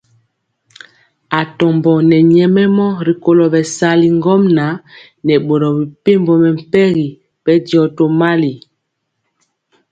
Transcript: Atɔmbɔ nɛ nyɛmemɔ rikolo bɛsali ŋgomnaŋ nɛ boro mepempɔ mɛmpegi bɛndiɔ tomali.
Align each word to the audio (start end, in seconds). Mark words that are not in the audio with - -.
Atɔmbɔ 1.39 1.91
nɛ 2.09 2.17
nyɛmemɔ 2.31 2.85
rikolo 3.07 3.43
bɛsali 3.53 4.07
ŋgomnaŋ 4.17 4.75
nɛ 5.25 5.33
boro 5.45 5.69
mepempɔ 5.79 6.33
mɛmpegi 6.43 7.07
bɛndiɔ 7.43 7.83
tomali. 7.95 8.53